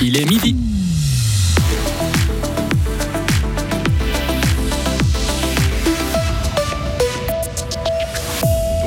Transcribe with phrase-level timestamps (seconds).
[0.00, 0.54] Il est midi.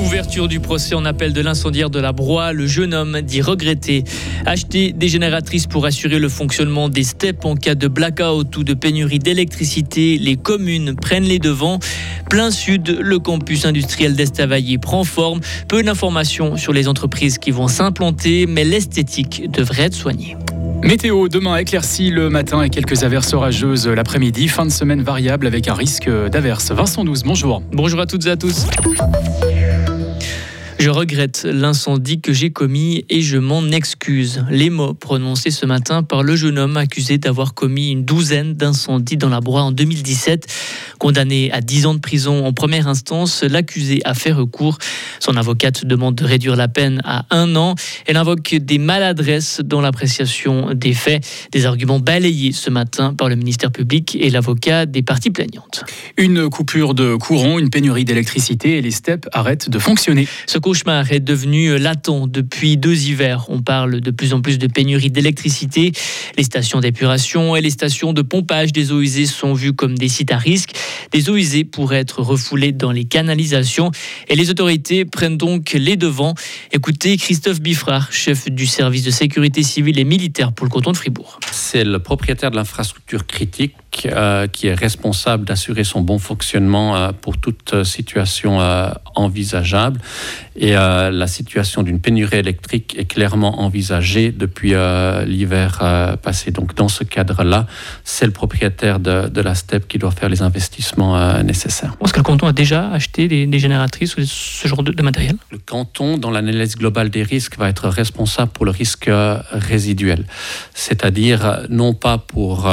[0.00, 4.04] Ouverture du procès en appel de l'incendiaire de la Broye, le jeune homme dit regretter
[4.46, 8.72] acheter des génératrices pour assurer le fonctionnement des steppes en cas de blackout ou de
[8.72, 10.16] pénurie d'électricité.
[10.16, 11.78] Les communes prennent les devants.
[12.30, 15.40] Plein sud, le campus industriel d'Estavayer prend forme.
[15.68, 20.36] Peu d'informations sur les entreprises qui vont s'implanter, mais l'esthétique devrait être soignée.
[20.82, 24.48] Météo, demain éclairci le matin et quelques averses orageuses l'après-midi.
[24.48, 26.72] Fin de semaine variable avec un risque d'averse.
[26.72, 27.62] Vincent 12, bonjour.
[27.72, 28.66] Bonjour à toutes et à tous.
[30.82, 34.44] Je regrette l'incendie que j'ai commis et je m'en excuse.
[34.50, 39.16] Les mots prononcés ce matin par le jeune homme accusé d'avoir commis une douzaine d'incendies
[39.16, 40.52] dans la Broye en 2017.
[40.98, 44.78] Condamné à 10 ans de prison en première instance, l'accusé a fait recours.
[45.20, 47.76] Son avocate demande de réduire la peine à un an.
[48.06, 53.36] Elle invoque des maladresses dans l'appréciation des faits, des arguments balayés ce matin par le
[53.36, 55.84] ministère public et l'avocat des parties plaignantes.
[56.16, 60.26] Une coupure de courant, une pénurie d'électricité et les steppes arrêtent de fonctionner.
[60.46, 63.44] Ce cauchemar est devenu latent depuis deux hivers.
[63.50, 65.92] On parle de plus en plus de pénurie d'électricité.
[66.38, 70.08] Les stations d'épuration et les stations de pompage des eaux usées sont vues comme des
[70.08, 70.70] sites à risque.
[71.10, 73.90] Des eaux usées pourraient être refoulées dans les canalisations
[74.28, 76.34] et les autorités prennent donc les devants.
[76.72, 80.96] Écoutez Christophe Biffrard, chef du service de sécurité civile et militaire pour le canton de
[80.96, 81.38] Fribourg.
[81.50, 83.74] C'est le propriétaire de l'infrastructure critique
[84.06, 88.58] euh, qui est responsable d'assurer son bon fonctionnement euh, pour toute euh, situation
[89.14, 90.00] envisageable.
[90.56, 94.74] Et la situation d'une pénurie électrique est clairement envisagée depuis
[95.26, 96.50] l'hiver passé.
[96.50, 97.66] Donc dans ce cadre-là,
[98.04, 101.96] c'est le propriétaire de, la STEP qui doit faire les investissements nécessaires.
[102.04, 105.36] Est-ce que le canton a déjà acheté des, génératrices ou ce genre de, de matériel?
[105.50, 109.10] Le canton, dans l'analyse globale des risques, va être responsable pour le risque
[109.52, 110.26] résiduel.
[110.74, 112.68] C'est-à-dire non pas pour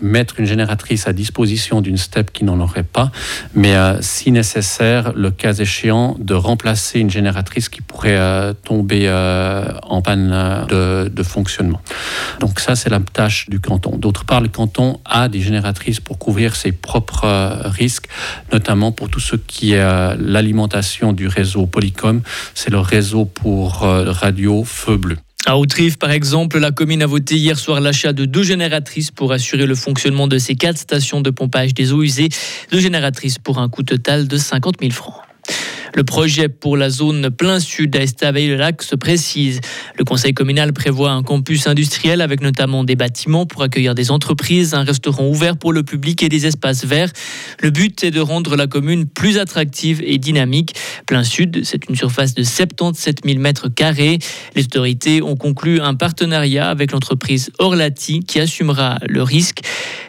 [0.00, 3.10] mettre une génératrice à disposition d'une STEP qui n'en aurait pas,
[3.54, 9.04] mais euh, si nécessaire, le cas échéant, de remplacer une génératrice qui pourrait euh, tomber
[9.06, 10.30] euh, en panne
[10.68, 11.80] de, fonctionnement.
[12.40, 13.96] Donc ça, c'est la tâche du canton.
[13.98, 18.08] D'autre part, le canton a des génératrices pour couvrir ses propres risques,
[18.52, 22.22] notamment pour tout ce qui est l'alimentation du réseau Polycom.
[22.54, 25.16] C'est le réseau pour radio feu bleu.
[25.46, 29.32] À Outrive, par exemple, la commune a voté hier soir l'achat de deux génératrices pour
[29.32, 32.28] assurer le fonctionnement de ses quatre stations de pompage des eaux usées.
[32.70, 35.22] Deux génératrices pour un coût total de 50 000 francs.
[35.94, 39.60] Le projet pour la zone plein sud à Estavayer-le-Lac se précise.
[39.98, 44.74] Le conseil communal prévoit un campus industriel avec notamment des bâtiments pour accueillir des entreprises,
[44.74, 47.10] un restaurant ouvert pour le public et des espaces verts.
[47.60, 50.74] Le but est de rendre la commune plus attractive et dynamique.
[51.06, 54.18] Plein sud, c'est une surface de 77 000 mètres carrés.
[54.54, 59.60] Les autorités ont conclu un partenariat avec l'entreprise Orlati qui assumera le risque.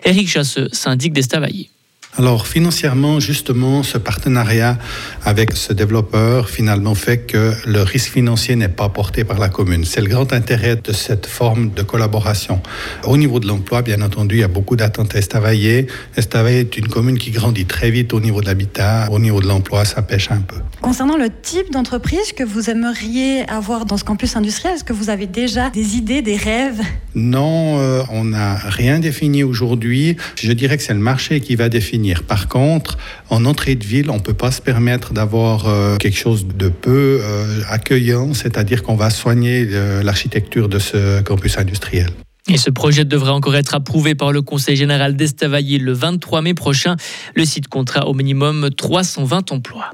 [0.06, 1.70] Eric Chasseux, syndic d'Estavayer.
[2.18, 4.78] Alors financièrement, justement, ce partenariat
[5.24, 9.86] avec ce développeur finalement fait que le risque financier n'est pas porté par la commune.
[9.86, 12.62] C'est le grand intérêt de cette forme de collaboration.
[13.06, 15.88] Au niveau de l'emploi, bien entendu, il y a beaucoup d'attentes à Estavayer.
[16.18, 19.08] Estavayer est une commune qui grandit très vite au niveau de l'habitat.
[19.10, 20.58] Au niveau de l'emploi, ça pêche un peu.
[20.82, 25.10] Concernant le type d'entreprise que vous aimeriez avoir dans ce campus industriel, est-ce que vous
[25.10, 26.82] avez déjà des idées, des rêves?
[27.16, 30.18] Non, euh, on n'a rien défini aujourd'hui.
[30.36, 32.98] Je dirais que c'est le marché qui va définir par contre,
[33.30, 36.70] en entrée de ville, on ne peut pas se permettre d'avoir euh, quelque chose de
[36.70, 42.10] peu euh, accueillant, c'est-à-dire qu'on va soigner euh, l'architecture de ce campus industriel.
[42.50, 46.54] Et ce projet devrait encore être approuvé par le Conseil général d'Estavayer le 23 mai
[46.54, 46.96] prochain.
[47.36, 49.92] Le site comptera au minimum 320 emplois.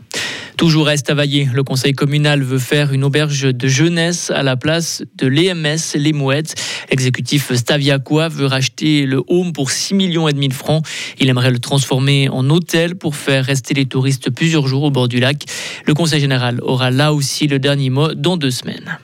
[0.58, 5.04] Toujours à Estavayer, le conseil communal veut faire une auberge de jeunesse à la place
[5.16, 6.56] de l'EMS Les Mouettes.
[6.90, 10.84] L'exécutif staviacois veut racheter le home pour 6 millions et demi de francs.
[11.20, 15.08] Il aimerait le transformer en hôtel pour faire rester les touristes plusieurs jours au bord
[15.08, 15.46] du lac.
[15.86, 18.98] Le conseil général aura là aussi le dernier mot dans deux semaines.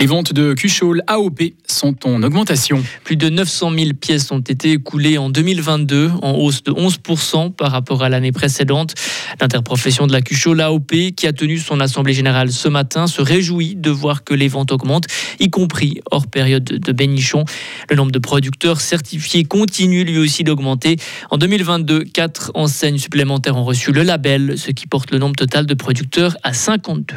[0.00, 2.84] Les ventes de Cuchol AOP sont en augmentation.
[3.02, 7.72] Plus de 900 000 pièces ont été écoulées en 2022, en hausse de 11% par
[7.72, 8.94] rapport à l'année précédente.
[9.40, 13.74] L'interprofession de la Cuchol AOP, qui a tenu son assemblée générale ce matin, se réjouit
[13.74, 15.08] de voir que les ventes augmentent,
[15.40, 17.44] y compris hors période de bénichon.
[17.90, 20.94] Le nombre de producteurs certifiés continue lui aussi d'augmenter.
[21.30, 25.66] En 2022, quatre enseignes supplémentaires ont reçu le label, ce qui porte le nombre total
[25.66, 27.16] de producteurs à 52.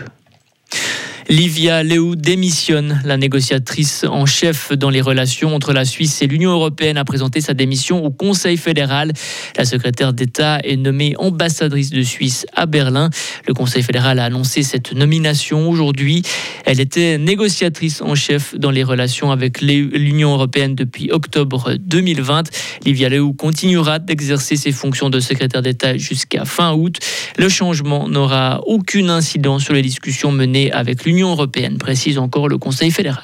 [1.29, 3.01] Livia Léou démissionne.
[3.05, 7.41] La négociatrice en chef dans les relations entre la Suisse et l'Union européenne a présenté
[7.41, 9.13] sa démission au Conseil fédéral.
[9.57, 13.09] La secrétaire d'État est nommée ambassadrice de Suisse à Berlin.
[13.47, 16.23] Le Conseil fédéral a annoncé cette nomination aujourd'hui.
[16.65, 22.49] Elle était négociatrice en chef dans les relations avec l'Union européenne depuis octobre 2020.
[22.85, 26.97] Livia Léou continuera d'exercer ses fonctions de secrétaire d'État jusqu'à fin août.
[27.37, 32.57] Le changement n'aura aucune incidence sur les discussions menées avec l'Union européenne, précise encore le
[32.57, 33.23] Conseil fédéral.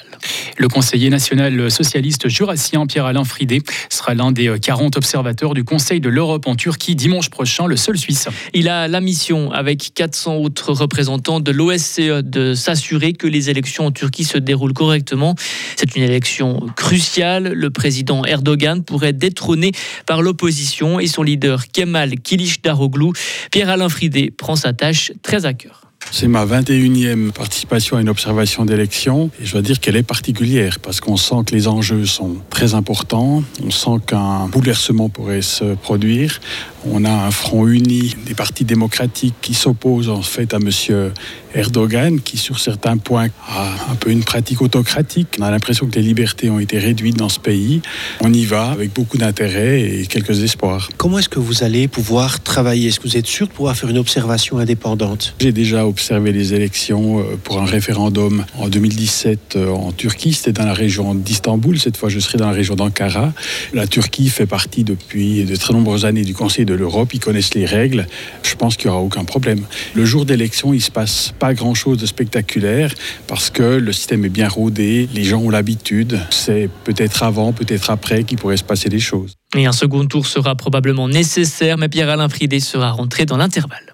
[0.58, 6.10] Le conseiller national socialiste jurassien Pierre-Alain Fridé sera l'un des 40 observateurs du Conseil de
[6.10, 8.28] l'Europe en Turquie dimanche prochain, le seul Suisse.
[8.54, 13.86] Il a la mission, avec 400 autres représentants de l'OSCE, de s'assurer que les élections
[13.86, 15.36] en Turquie se déroulent correctement.
[15.76, 17.54] C'est une élection cruciale.
[17.54, 19.72] Le président Erdogan pourrait être détrôné
[20.06, 23.12] par l'opposition et son leader Kemal Kılıçdaroğlu.
[23.52, 25.87] Pierre-Alain Fridé prend sa tâche très à cœur.
[26.12, 30.80] C'est ma 21e participation à une observation d'élection et je dois dire qu'elle est particulière
[30.80, 35.76] parce qu'on sent que les enjeux sont très importants, on sent qu'un bouleversement pourrait se
[35.76, 36.40] produire,
[36.86, 41.12] on a un front uni des partis démocratiques qui s'opposent en fait à M.
[41.56, 45.28] Erdogan, qui sur certains points a un peu une pratique autocratique.
[45.40, 47.82] On a l'impression que les libertés ont été réduites dans ce pays.
[48.22, 50.90] On y va avec beaucoup d'intérêt et quelques espoirs.
[50.98, 52.90] Comment est-ce que vous allez pouvoir travailler?
[52.90, 55.36] Est-ce que vous êtes sûr de pouvoir faire une observation indépendante?
[55.40, 60.32] J'ai déjà observé les élections euh, pour un référendum en 2017 euh, en Turquie.
[60.32, 61.80] C'était dans la région d'Istanbul.
[61.80, 63.34] Cette fois, je serai dans la région d'Ankara.
[63.74, 67.56] La Turquie fait partie depuis de très nombreuses années du Conseil de l'Europe, ils connaissent
[67.56, 68.06] les règles.
[68.44, 69.66] Je pense qu'il n'y aura aucun problème.
[69.96, 72.94] Le jour d'élection, il ne se passe pas grand-chose de spectaculaire
[73.26, 76.20] parce que le système est bien rodé, les gens ont l'habitude.
[76.30, 79.34] C'est peut-être avant, peut-être après qu'il pourrait se passer des choses.
[79.56, 83.94] Et un second tour sera probablement nécessaire, mais Pierre-Alain Fridé sera rentré dans l'intervalle.